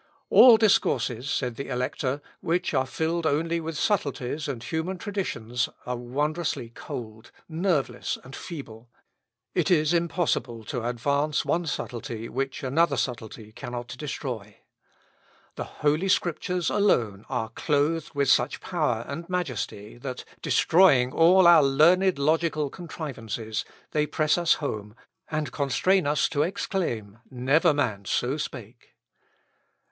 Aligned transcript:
"All 0.31 0.57
discourses," 0.57 1.29
said 1.29 1.57
the 1.57 1.67
Elector, 1.67 2.23
"which 2.39 2.73
are 2.73 2.87
filled 2.87 3.27
only 3.27 3.59
with 3.61 3.77
subtleties 3.77 4.47
and 4.47 4.63
human 4.63 4.97
traditions, 4.97 5.69
are 5.85 5.95
wondrously 5.95 6.69
cold, 6.71 7.29
nerveless, 7.47 8.17
and 8.23 8.35
feeble. 8.35 8.89
It 9.53 9.69
is 9.69 9.93
impossible 9.93 10.63
to 10.63 10.83
advance 10.83 11.45
one 11.45 11.67
subtlety 11.67 12.27
which 12.29 12.63
another 12.63 12.97
subtlety 12.97 13.51
cannot 13.51 13.95
destroy. 13.95 14.57
The 15.53 15.65
Holy 15.65 16.07
Scriptures 16.09 16.71
alone 16.71 17.23
are 17.29 17.49
clothed 17.49 18.15
with 18.15 18.27
such 18.27 18.59
power 18.59 19.05
and 19.07 19.29
majesty, 19.29 19.99
that, 19.99 20.25
destroying 20.41 21.11
all 21.13 21.45
our 21.45 21.61
learned 21.61 22.17
logical 22.17 22.71
contrivances, 22.71 23.65
they 23.91 24.07
press 24.07 24.35
us 24.39 24.53
home, 24.55 24.95
and 25.29 25.51
constrain 25.51 26.07
us 26.07 26.27
to 26.29 26.41
exclaim, 26.41 27.19
'Never 27.29 27.71
man 27.71 28.05
so 28.05 28.37
spake.'" 28.37 28.95